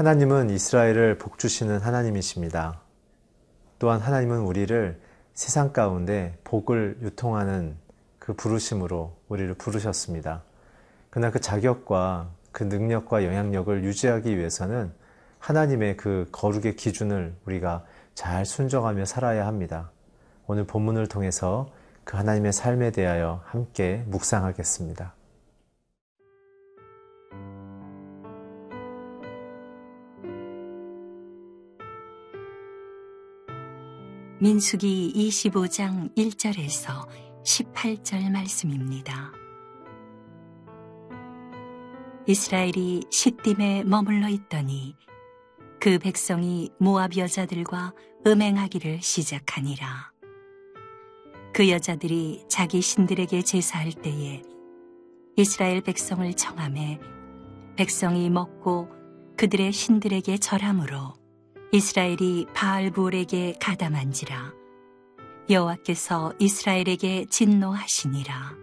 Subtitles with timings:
[0.00, 2.80] 하나님은 이스라엘을 복주시는 하나님이십니다.
[3.78, 4.98] 또한 하나님은 우리를
[5.34, 7.76] 세상 가운데 복을 유통하는
[8.18, 10.42] 그 부르심으로 우리를 부르셨습니다.
[11.10, 14.90] 그러나 그 자격과 그 능력과 영향력을 유지하기 위해서는
[15.38, 19.90] 하나님의 그 거룩의 기준을 우리가 잘 순정하며 살아야 합니다.
[20.46, 21.68] 오늘 본문을 통해서
[22.04, 25.12] 그 하나님의 삶에 대하여 함께 묵상하겠습니다.
[34.42, 37.06] 민수기 25장 1절에서
[37.44, 39.32] 18절 말씀입니다.
[42.26, 44.96] 이스라엘이 시딤에 머물러 있더니
[45.78, 47.92] 그 백성이 모압 여자들과
[48.26, 50.10] 음행하기를 시작하니라.
[51.52, 54.40] 그 여자들이 자기 신들에게 제사할 때에
[55.36, 56.98] 이스라엘 백성을 청함해
[57.76, 58.88] 백성이 먹고
[59.36, 61.19] 그들의 신들에게 절함으로
[61.72, 64.52] 이스라엘이 바알부올에게 가담한지라.
[65.48, 68.56] 여호와께서 이스라엘에게 진노하시니라.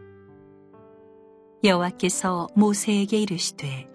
[1.63, 3.87] 여호와께서 모세에게 이르시되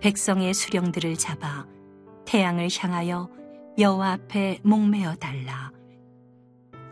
[0.00, 1.68] 백성의 수령들을 잡아
[2.24, 3.30] 태양을 향하여
[3.78, 5.70] 여호와 앞에 목매어 달라.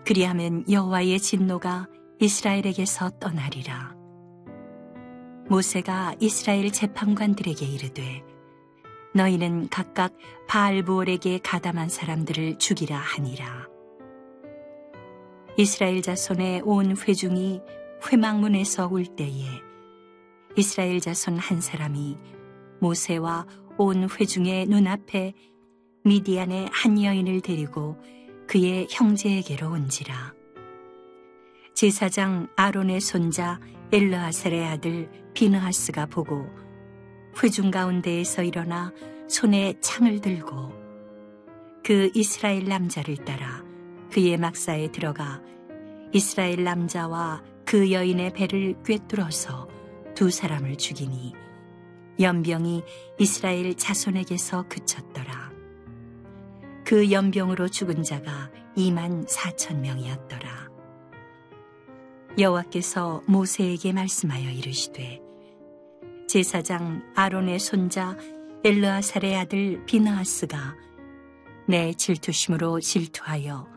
[0.07, 1.89] 그리하면 여호와의 진노가
[2.21, 3.97] 이스라엘에게서 떠나리라.
[5.49, 8.32] 모세가 이스라엘 재판관들에게 이르되
[9.15, 10.15] 너희는 각각
[10.49, 13.69] 바알부올에게 가담한 사람들을 죽이라 하니라.
[15.57, 17.61] 이스라엘 자손의 온 회중이
[18.11, 19.45] 회막문에서 울 때에
[20.57, 22.17] 이스라엘 자손 한 사람이
[22.81, 23.47] 모세와
[23.79, 25.35] 온 회중의 눈앞에
[26.05, 27.97] 미디안의 한 여인을 데리고
[28.49, 30.35] 그의 형제에게로 온지라.
[31.75, 33.61] 제사장 아론의 손자
[33.93, 36.47] 엘르하셀의 아들 비느하스가 보고
[37.43, 38.93] 회중 가운데에서 일어나
[39.29, 40.73] 손에 창을 들고
[41.85, 43.65] 그 이스라엘 남자를 따라
[44.11, 45.41] 그의 막사에 들어가
[46.13, 49.69] 이스라엘 남자와 그 여인의 배를 꿰뚫어서
[50.15, 51.33] 두 사람을 죽이니
[52.21, 52.83] 연병이
[53.19, 55.51] 이스라엘 자손에게서 그쳤더라.
[56.85, 60.71] 그 연병으로 죽은 자가 2만 4천 명이었더라.
[62.39, 65.21] 여호와께서 모세에게 말씀하여 이르시되
[66.33, 68.17] 제사장 아론의 손자
[68.65, 70.75] 엘르아살의 아들 비느하스가
[71.69, 73.69] 내 질투심으로 질투하여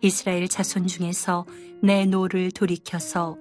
[0.00, 1.46] 이스라엘 자손 중에서
[1.80, 3.38] 내 노를 돌이켜서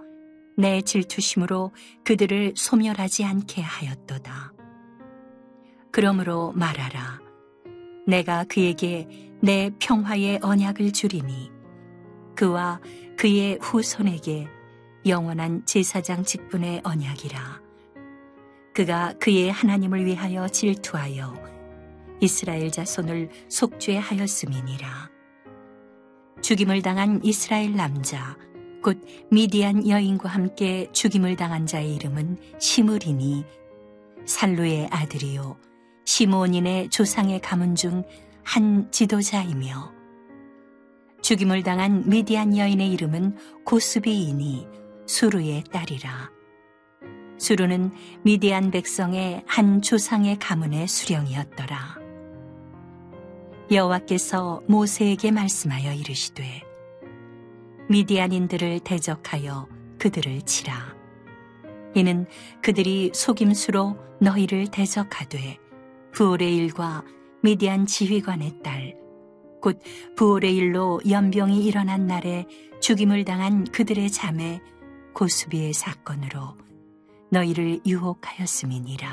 [0.55, 1.71] 내 질투심으로
[2.03, 4.53] 그들을 소멸하지 않게 하였도다.
[5.91, 7.21] 그러므로 말하라.
[8.05, 9.07] 내가 그에게
[9.41, 11.49] 내 평화의 언약을 주리니
[12.35, 12.79] 그와
[13.17, 14.47] 그의 후손에게
[15.07, 17.68] 영원한 제사장 직분의 언약이라.
[18.79, 21.35] 그가 그의 하나님을 위하여 질투하여
[22.21, 25.09] 이스라엘 자손을 속죄하였음이니라.
[26.41, 28.37] 죽임을 당한 이스라엘 남자,
[28.81, 33.43] 곧 미디안 여인과 함께 죽임을 당한 자의 이름은 시므리니
[34.25, 35.57] 살루의 아들이요
[36.05, 38.05] 시몬인의 조상의 가문 중
[38.45, 39.91] 한 지도자이며
[41.21, 43.35] 죽임을 당한 미디안 여인의 이름은
[43.65, 44.67] 고스비이니
[45.05, 46.38] 수루의 딸이라.
[47.39, 47.91] 수루는
[48.23, 51.97] 미디안 백성의 한 조상의 가문의 수령이었더라.
[53.71, 56.63] 여호와께서 모세에게 말씀하여 이르시되
[57.89, 59.67] 미디안인들을 대적하여
[59.97, 60.95] 그들을 치라.
[61.95, 62.27] 이는
[62.61, 65.57] 그들이 속임수로 너희를 대적하되
[66.11, 67.03] 부올의 일과
[67.41, 68.95] 미디안 지휘관의 딸,
[69.61, 69.79] 곧
[70.15, 72.45] 부올의 일로 연병이 일어난 날에
[72.81, 74.59] 죽임을 당한 그들의 자매
[75.13, 76.57] 고수비의 사건으로
[77.31, 79.07] 너희를 유혹하였음이니라.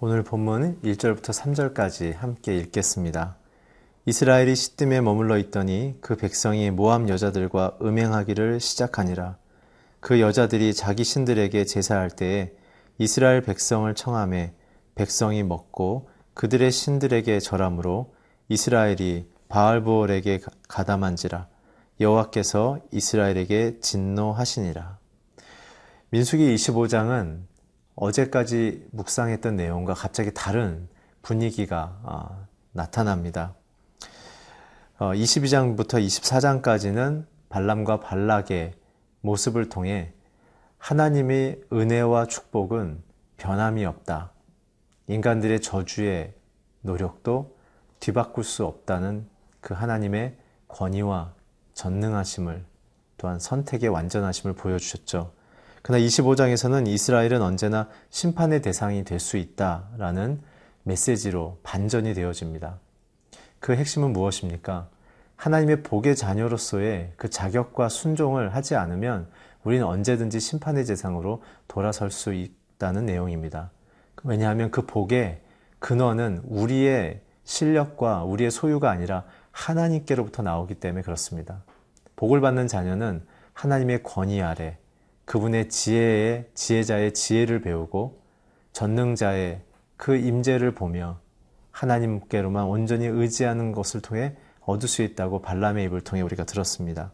[0.00, 3.36] 오늘 본문 1절부터 3절까지 함께 읽겠습니다.
[4.06, 9.36] 이스라엘이 시뜸에 머물러 있더니 그 백성이 모함 여자들과 음행하기를 시작하니라.
[10.00, 12.52] 그 여자들이 자기 신들에게 제사할 때에
[12.98, 14.52] 이스라엘 백성을 청함해
[14.94, 18.14] 백성이 먹고 그들의 신들에게 절함으로
[18.48, 21.53] 이스라엘이 바알부올에게 가담한지라
[22.00, 24.98] 여호와께서 이스라엘에게 진노하시니라.
[26.10, 27.42] 민수기 25장은
[27.94, 30.88] 어제까지 묵상했던 내용과 갑자기 다른
[31.22, 33.54] 분위기가 어, 나타납니다.
[34.98, 38.74] 22장부터 어, 24장까지는 발람과 발락의
[39.20, 40.12] 모습을 통해
[40.78, 43.02] 하나님의 은혜와 축복은
[43.36, 44.32] 변함이 없다.
[45.06, 46.34] 인간들의 저주의
[46.80, 47.56] 노력도
[48.00, 49.28] 뒤바꿀 수 없다는
[49.60, 50.36] 그 하나님의
[50.68, 51.33] 권위와
[51.74, 52.64] 전능하심을
[53.16, 55.32] 또한 선택의 완전하심을 보여주셨죠.
[55.82, 60.40] 그러나 25장에서는 이스라엘은 언제나 심판의 대상이 될 수 있다라는
[60.84, 62.78] 메시지로 반전이 되어집니다.
[63.60, 64.88] 그 핵심은 무엇입니까?
[65.36, 69.28] 하나님의 복의 자녀로서의 그 자격과 순종을 하지 않으면
[69.64, 73.70] 우리는 언제든지 심판의 대상으로 돌아설 수 있다는 내용입니다.
[74.22, 75.40] 왜냐하면 그 복의
[75.78, 79.24] 근원은 우리의 실력과 우리의 소유가 아니라
[79.54, 81.62] 하나님께로부터 나오기 때문에 그렇습니다.
[82.16, 84.76] 복을 받는 자녀는 하나님의 권위 아래
[85.24, 88.20] 그분의 지혜의 지혜자의 지혜를 배우고
[88.72, 89.62] 전능자의
[89.96, 91.20] 그 임재를 보며
[91.70, 97.12] 하나님께로만 온전히 의지하는 것을 통해 얻을 수 있다고 발람의 입을 통해 우리가 들었습니다.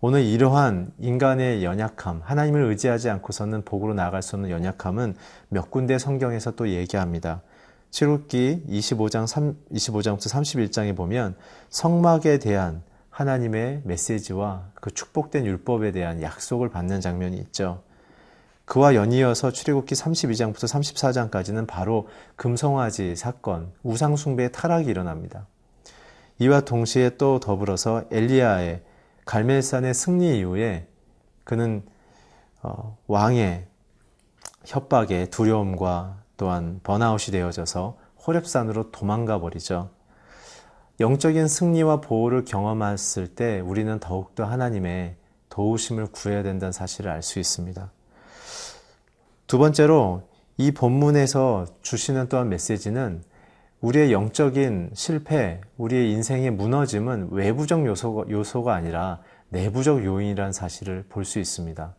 [0.00, 5.14] 오늘 이러한 인간의 연약함, 하나님을 의지하지 않고서는 복으로 나아갈 수 없는 연약함은
[5.48, 7.42] 몇 군데 성경에서 또 얘기합니다.
[7.92, 11.36] 출국기 25장 3, 25장부터 31장에 보면
[11.68, 17.82] 성막에 대한 하나님의 메시지와 그 축복된 율법에 대한 약속을 받는 장면이 있죠.
[18.64, 25.46] 그와 연이어서 출애굽기 32장부터 34장까지는 바로 금송아지 사건, 우상 숭배의 타락이 일어납니다.
[26.38, 28.80] 이와 동시에 또 더불어서 엘리야의
[29.26, 30.86] 갈멜산의 승리 이후에
[31.44, 31.82] 그는
[32.62, 33.66] 어, 왕의
[34.64, 39.90] 협박에 두려움과 또한 번아웃이 되어져서 호랩산으로 도망가 버리죠.
[40.98, 45.14] 영적인 승리와 보호를 경험했을 때 우리는 더욱더 하나님의
[45.50, 47.92] 도우심을 구해야 된다는 사실을 알 수 있습니다.
[49.46, 50.22] 두 번째로
[50.56, 53.22] 이 본문에서 주시는 또한 메시지는
[53.80, 61.38] 우리의 영적인 실패, 우리의 인생의 무너짐은 외부적 요소가, 요소가 아니라 내부적 요인이라는 사실을 볼 수
[61.38, 61.94] 있습니다.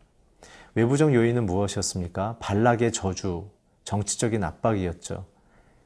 [0.74, 2.36] 외부적 요인은 무엇이었습니까?
[2.40, 3.48] 발락의 저주,
[3.84, 5.26] 정치적인 압박이었죠.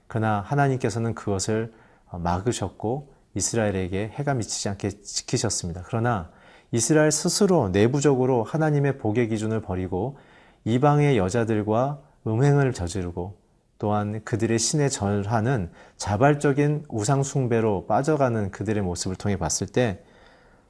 [0.07, 1.73] 그러나 하나님께서는 그것을
[2.11, 5.83] 막으셨고 이스라엘에게 해가 미치지 않게 지키셨습니다.
[5.87, 6.31] 그러나
[6.73, 10.19] 이스라엘 스스로 내부적으로 하나님의 복의 기준을 버리고
[10.65, 13.37] 이방의 여자들과 음행을 저지르고
[13.79, 20.03] 또한 그들의 신에 절하는 자발적인 우상숭배로 빠져가는 그들의 모습을 통해 봤을 때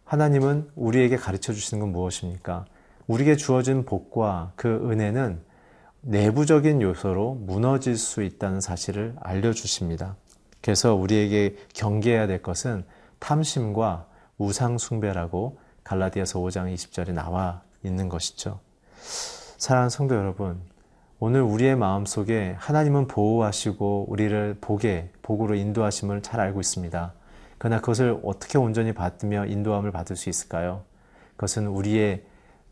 [0.04, 2.66] 하나님은 우리에게 가르쳐 주시는 건 무엇입니까?
[3.06, 5.40] 우리에게 주어진 복과 그 은혜는
[6.00, 10.16] 내부적인 요소로 무너질 수 있다는 사실을 알려주십니다.
[10.62, 12.84] 그래서 우리에게 경계해야 될 것은
[13.18, 14.06] 탐심과
[14.38, 18.60] 우상숭배라고 갈라디아서 5장 20절에 나와 있는 것이죠.
[19.00, 20.60] 사랑하는 성도 여러분,
[21.18, 27.12] 오늘 우리의 마음 속에 하나님은 보호하시고 우리를 복에, 복으로 인도하심을 잘 알고 있습니다.
[27.58, 30.84] 그러나 그것을 어떻게 온전히 받으며 인도함을 받을 수 있을까요?
[31.32, 32.24] 그것은 우리의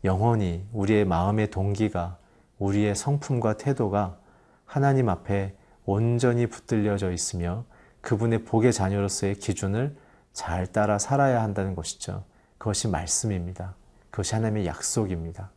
[0.05, 2.17] 영혼이, 우리의 마음의 동기가,
[2.59, 4.17] 우리의 성품과 태도가
[4.65, 5.55] 하나님 앞에
[5.85, 7.65] 온전히 붙들려져 있으며
[8.01, 9.95] 그분의 복의 자녀로서의 기준을
[10.33, 12.23] 잘 따라 살아야 한다는 것이죠.
[12.57, 13.75] 그것이 말씀입니다.
[14.11, 15.51] 그것이 하나님의 약속입니다.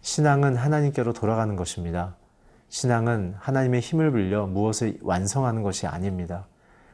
[0.00, 2.16] 신앙은 하나님께로 돌아가는 것입니다.
[2.68, 6.46] 신앙은 하나님의 힘을 빌려 무엇을 완성하는 것이 아닙니다.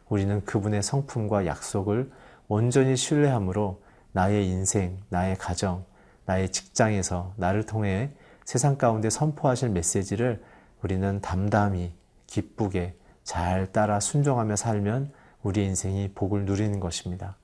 [0.09, 2.11] 우리는 그분의 성품과 약속을
[2.49, 3.83] 온전히 신뢰함으로
[4.13, 5.85] 나의 인생, 나의 가정,
[6.27, 8.13] 나의 직장에서 나를 통해
[8.45, 10.43] 세상 가운데 선포하실 메시지를
[10.83, 11.95] 우리는 담담히
[12.27, 17.37] 기쁘게 잘 따라 순종하며 살면 우리 인생이 복을 누리는 것입니다.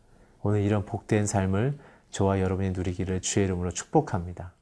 [0.43, 1.79] 오늘 이런 복된 삶을
[2.11, 4.53] 저와 여러분이 누리기를 주의 이름으로 축복합니다.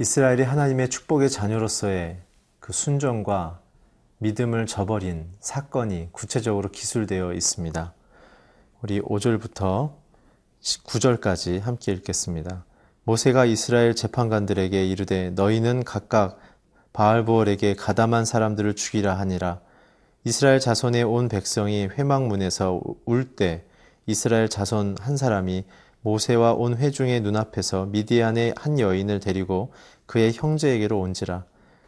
[0.00, 2.16] 이스라엘이 하나님의 축복의 자녀로서의
[2.58, 3.60] 그 순종과
[4.16, 7.92] 믿음을 저버린 사건이 구체적으로 기술되어 있습니다.
[8.80, 9.92] 우리 5절부터
[10.62, 12.64] 9절까지 함께 읽겠습니다.
[13.04, 16.38] 모세가 이스라엘 재판관들에게 이르되 너희는 각각
[16.94, 19.60] 바알보얼에게 가담한 사람들을 죽이라 하니라.
[20.24, 23.66] 이스라엘 자손의 온 백성이 회막문에서 울 때
[24.06, 25.66] 이스라엘 자손 한 사람이
[26.02, 29.72] 모세와 온 회중의 눈앞에서 미디안의 한 여인을 데리고
[30.06, 31.44] 그의 형제에게로 온지라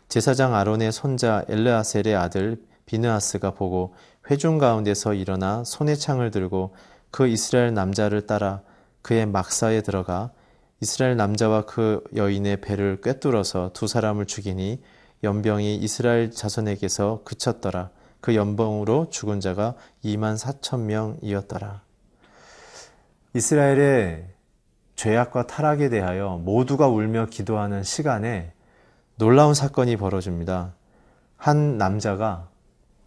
[0.09, 3.95] 제사장 아론의 손자 엘르아셀의 아들 비느아스가 보고
[4.31, 6.75] 회중 가운데서 일어나 손에 창을 들고
[7.11, 8.63] 그 이스라엘 남자를 따라
[9.03, 10.31] 그의 막사에 들어가
[10.81, 14.83] 이스라엘 남자와 그 여인의 배를 꿰뚫어서 두 사람을 죽이니
[15.23, 17.91] 연병이 이스라엘 자손에게서 그쳤더라.
[18.21, 21.83] 그 연병으로 죽은 자가 2만 4천 명이었더라.
[23.35, 24.27] 이스라엘의
[24.95, 28.53] 죄악과 타락에 대하여 모두가 울며 기도하는 시간에
[29.17, 30.75] 놀라운 사건이 벌어집니다.
[31.37, 32.49] 한 남자가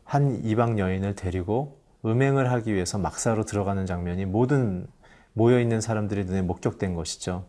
[0.04, 4.88] 한 이방 여인을 데리고 음행을 하기 위해서 막사로 들어가는 장면이 모든
[5.34, 7.46] 모여있는 사람들의 눈에 목격된 것이죠.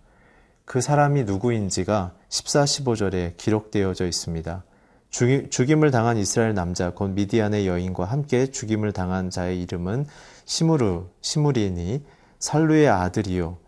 [0.65, 4.65] 그 사람이 누구인지가 14, 15절에 기록되어져 있습니다.
[5.11, 10.07] 죽임을 당한 이스라엘 남자 곧 미디안의 여인과 함께 죽임을 당한 자의 이름은
[10.45, 12.05] 시무르 시무리니
[12.39, 13.59] 살루의 아들이요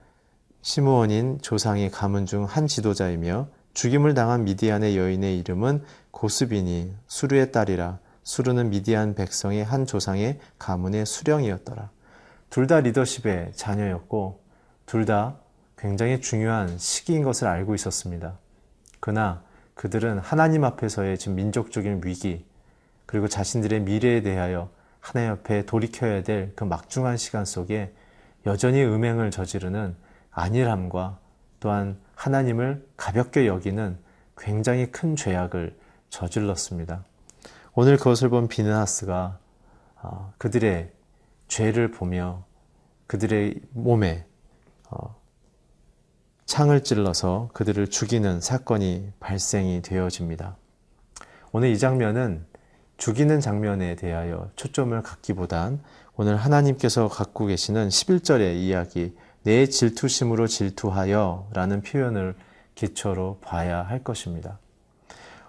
[0.62, 8.70] 시므온인 조상의 가문 중 한 지도자이며 죽임을 당한 미디안의 여인의 이름은 고스비니 수르의 딸이라 수르는
[8.70, 11.90] 미디안 백성의 한 조상의 가문의 수령이었더라.
[12.50, 14.40] 둘 다 리더십의 자녀였고
[14.86, 15.36] 둘 다
[15.78, 18.38] 굉장히 중요한 시기인 것을 알고 있었습니다.
[19.00, 19.42] 그러나
[19.74, 22.44] 그들은 하나님 앞에서의 지금 민족적인 위기
[23.06, 24.70] 그리고 자신들의 미래에 대하여
[25.00, 27.92] 하나님 앞에 돌이켜야 될 그 막중한 시간 속에
[28.48, 29.94] 여전히 음행을 저지르는
[30.30, 31.18] 안일함과
[31.60, 33.98] 또한 하나님을 가볍게 여기는
[34.38, 35.76] 굉장히 큰 죄악을
[36.08, 37.04] 저질렀습니다.
[37.74, 39.38] 오늘 그것을 본 비느하스가
[39.96, 40.90] 어, 그들의
[41.48, 42.44] 죄를 보며
[43.06, 44.24] 그들의 몸에
[44.88, 45.14] 어,
[46.46, 50.56] 창을 찔러서 그들을 죽이는 사건이 발생이 되어집니다.
[51.52, 52.46] 오늘 이 장면은
[52.96, 55.82] 죽이는 장면에 대하여 초점을 갖기보단
[56.20, 62.34] 오늘 하나님께서 갖고 계시는 11절의 이야기, 내 질투심으로 질투하여 라는 표현을
[62.74, 64.58] 기초로 봐야 할 것입니다.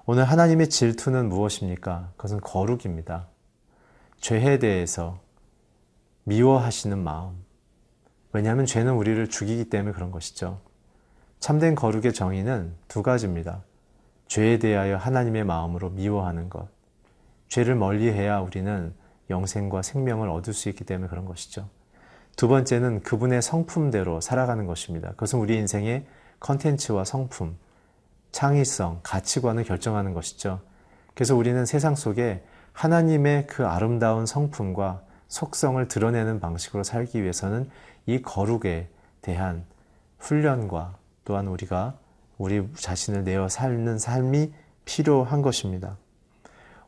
[0.06, 2.12] 오늘 하나님의 질투는 무엇입니까?
[2.18, 3.30] 그것은 거룩입니다.
[4.20, 5.20] 죄에 대해서
[6.26, 7.44] 미워하시는 마음.
[8.32, 10.62] 왜냐하면 죄는 우리를 죽이기 때문에 그런 것이죠.
[11.40, 13.64] 참된 거룩의 정의는 두 가지입니다.
[14.28, 16.68] 죄에 대하여 하나님의 마음으로 미워하는 것.
[17.48, 18.94] 죄를 멀리해야 우리는
[19.30, 21.68] 영생과 생명을 얻을 수 있기 때문에 그런 것이죠.
[22.36, 25.10] 두 번째는 그분의 성품대로 살아가는 것입니다.
[25.12, 26.06] 그것은 우리 인생의
[26.40, 27.58] 컨텐츠와 성품,
[28.32, 30.62] 창의성, 가치관을 결정하는 것이죠.
[31.14, 37.70] 그래서 우리는 세상 속에 하나님의 그 아름다운 성품과 속성을 드러내는 방식으로 살기 위해서는
[38.06, 38.88] 이 거룩에
[39.22, 39.66] 대한
[40.18, 40.96] 훈련과
[41.26, 41.98] 또한 우리가
[42.38, 44.54] 우리 자신을 내어 살는 삶이
[44.86, 45.98] 필요한 것입니다.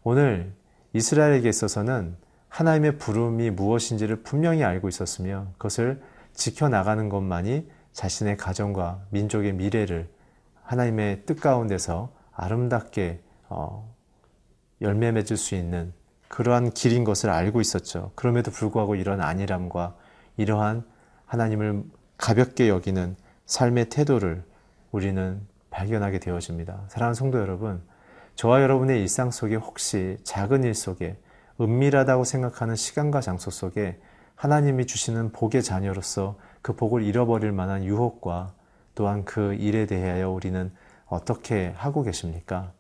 [0.04, 0.54] 오늘
[0.94, 2.16] 이스라엘에게 있어서는
[2.52, 6.02] 하나님의 부름이 무엇인지를 분명히 알고 있었으며 그것을
[6.34, 10.10] 지켜나가는 것만이 자신의 가정과 민족의 미래를
[10.64, 13.90] 하나님의 뜻 가운데서 아름답게 어,
[14.82, 15.94] 열매 맺을 수 있는
[16.28, 18.12] 그러한 길인 것을 알고 있었죠.
[18.16, 19.96] 그럼에도 불구하고 이런 안일함과
[20.36, 20.86] 이러한
[21.26, 21.84] 하나님을
[22.18, 23.16] 가볍게 여기는
[23.46, 24.44] 삶의 태도를
[24.92, 26.84] 우리는 발견하게 되어집니다.
[26.90, 27.82] 사랑하는 성도 여러분,
[28.36, 31.18] 저와 여러분의 일상 속에 혹시 작은 일 속에
[31.60, 34.00] 은밀하다고 생각하는 시간과 장소 속에
[34.36, 38.54] 하나님이 주시는 복의 자녀로서 그 복을 잃어버릴 만한 유혹과
[38.96, 40.72] 또한 그 일에 대하여 우리는
[41.06, 42.72] 어떻게 하고 계십니까?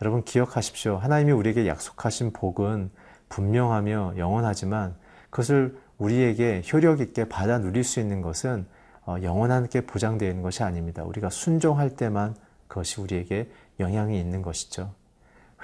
[0.00, 0.96] 여러분 기억하십시오.
[0.96, 2.90] 하나님이 우리에게 약속하신 복은
[3.28, 4.96] 분명하며 영원하지만
[5.30, 8.66] 그것을 우리에게 효력 있게 받아 누릴 수 있는 것은
[9.04, 11.04] 어, 영원하게 보장되어 있는 것이 아닙니다.
[11.04, 12.34] 우리가 순종할 때만
[12.68, 14.94] 그것이 우리에게 영향이 있는 것이죠.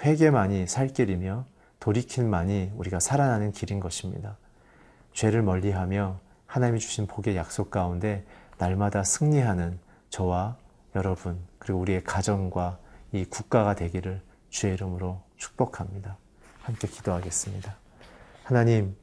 [0.02, 1.44] 회개만이 살 길이며
[1.80, 4.36] 돌이킬만이 우리가 살아나는 길인 것입니다.
[5.12, 8.24] 죄를 멀리하며 하나님이 주신 복의 약속 가운데
[8.58, 9.78] 날마다 승리하는
[10.10, 10.56] 저와
[10.94, 12.78] 여러분 그리고 우리의 가정과
[13.12, 16.16] 이 국가가 되기를 주의 이름으로 축복합니다.
[16.62, 17.76] 함께 기도하겠습니다.
[18.44, 18.96] 하나님,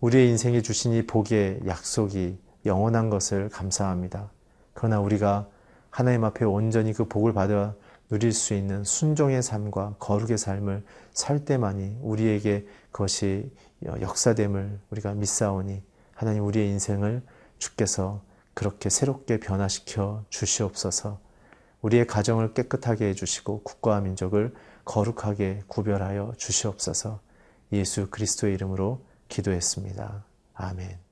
[0.00, 4.30] 우리의 인생에 주신 이 복의 약속이 영원한 것을 감사합니다.
[4.74, 5.48] 그러나 우리가
[5.90, 7.74] 하나님 앞에 온전히 그 복을 받아
[8.12, 13.50] 누릴 수 있는 순종의 삶과 거룩의 삶을 살 때만이 우리에게 그것이
[13.82, 15.82] 역사됨을 우리가 믿사오니
[16.14, 17.22] 하나님 우리의 인생을
[17.56, 18.20] 주께서
[18.52, 21.20] 그렇게 새롭게 변화시켜 주시옵소서
[21.80, 24.52] 우리의 가정을 깨끗하게 해주시고 국가와 민족을
[24.84, 27.18] 거룩하게 구별하여 주시옵소서
[27.72, 30.22] 예수 그리스도의 이름으로 기도했습니다.
[30.52, 31.11] 아멘.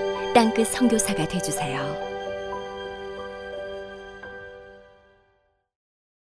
[0.33, 2.10] 땅끝 성교사가 되주세요